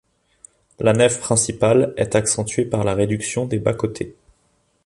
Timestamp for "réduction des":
2.95-3.59